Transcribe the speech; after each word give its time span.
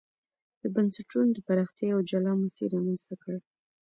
د 0.61 0.63
بنسټونو 0.75 1.31
د 1.33 1.39
پراختیا 1.47 1.85
یو 1.93 1.99
جلا 2.09 2.33
مسیر 2.43 2.69
رامنځته 2.75 3.15
کړ. 3.23 3.35